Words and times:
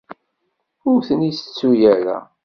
Ur 0.89 0.99
ten-ittettu 1.07 1.71
ara. 1.93 2.17